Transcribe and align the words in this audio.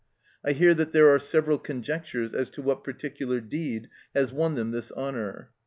I 0.43 0.53
hear 0.53 0.73
that 0.73 0.93
there 0.93 1.09
are 1.11 1.19
several 1.19 1.59
conjectures 1.59 2.33
as 2.33 2.49
to 2.57 2.63
what 2.63 2.83
particular 2.83 3.39
deed 3.39 3.87
has 4.15 4.33
won 4.33 4.55
them 4.55 4.71
this 4.71 4.91
honour. 4.93 5.51